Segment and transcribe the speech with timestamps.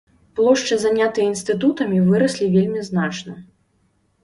[0.37, 3.39] Плошчы, занятыя інстытутамі, выраслі вельмі значна.